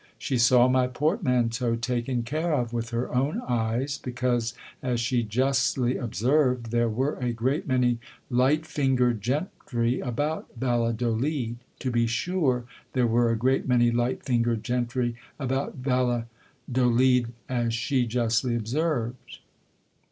She 0.17 0.39
saw 0.39 0.67
my 0.67 0.87
portmanteau 0.87 1.75
taken 1.75 2.23
care 2.23 2.53
of 2.55 2.73
with 2.73 2.89
her 2.89 3.13
own 3.13 3.39
eyes, 3.47 3.99
because, 3.99 4.55
as 4.81 4.99
she 4.99 5.21
justly 5.21 5.95
observed, 5.95 6.71
there 6.71 6.89
were 6.89 7.17
a 7.17 7.31
great 7.31 7.67
many 7.67 7.99
light 8.27 8.65
fingered 8.65 9.21
gentry 9.21 9.99
about 9.99 10.47
Valladolid— 10.57 11.57
to 11.81 11.91
be 11.91 12.07
sure 12.07 12.65
there 12.93 13.05
were 13.05 13.29
a 13.31 13.37
great 13.37 13.67
many 13.67 13.91
light 13.91 14.23
fingered 14.25 14.63
gentry 14.63 15.17
about 15.37 15.75
Valladolid, 15.75 17.31
as 17.47 17.71
she 17.71 18.07
justly 18.07 18.55
observed 18.55 19.37